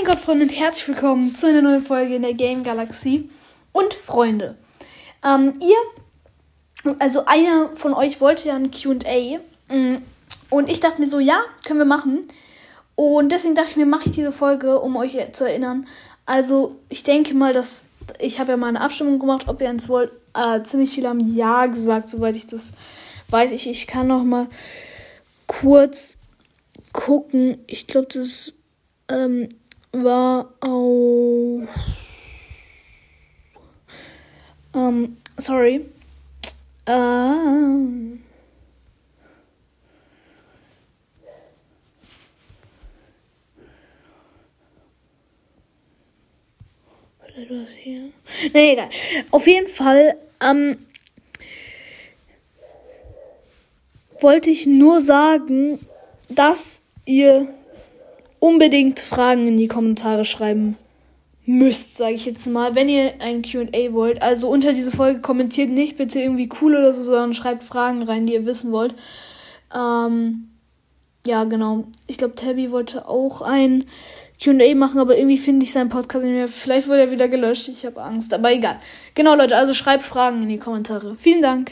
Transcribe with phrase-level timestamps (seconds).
[0.00, 3.28] mein Gott, Freunde, und herzlich willkommen zu einer neuen Folge in der Game Galaxie.
[3.72, 4.56] Und Freunde,
[5.22, 9.40] ähm, ihr, also einer von euch wollte ja ein QA.
[9.68, 9.96] Mm,
[10.48, 12.26] und ich dachte mir so, ja, können wir machen.
[12.94, 15.86] Und deswegen dachte ich mir, mache ich diese Folge, um euch zu erinnern.
[16.24, 17.86] Also, ich denke mal, dass
[18.20, 20.10] ich habe ja mal eine Abstimmung gemacht, ob ihr eins wollt.
[20.34, 22.72] Äh, ziemlich viele haben Ja gesagt, soweit ich das
[23.28, 23.52] weiß.
[23.52, 24.46] Ich, ich kann noch mal
[25.46, 26.18] kurz
[26.92, 27.58] gucken.
[27.66, 28.54] Ich glaube, das
[29.08, 29.48] ähm,
[29.92, 31.68] war auf.
[34.74, 35.86] Ähm, sorry.
[47.22, 48.10] Vielleicht was hier.
[48.52, 48.90] Nee, egal.
[49.30, 50.78] Auf jeden Fall ähm,
[54.20, 55.78] wollte ich nur sagen,
[56.28, 57.54] dass ihr
[58.40, 60.76] unbedingt Fragen in die Kommentare schreiben
[61.46, 64.20] müsst, sage ich jetzt mal, wenn ihr ein QA wollt.
[64.22, 68.26] Also unter diese Folge kommentiert nicht bitte irgendwie cool oder so, sondern schreibt Fragen rein,
[68.26, 68.94] die ihr wissen wollt.
[69.74, 70.48] Ähm,
[71.26, 71.84] ja, genau.
[72.06, 73.84] Ich glaube, Tabby wollte auch ein
[74.42, 76.48] QA machen, aber irgendwie finde ich seinen Podcast nicht mehr.
[76.48, 77.68] Vielleicht wurde er wieder gelöscht.
[77.68, 78.78] Ich habe Angst, aber egal.
[79.14, 81.16] Genau, Leute, also schreibt Fragen in die Kommentare.
[81.18, 81.68] Vielen Dank.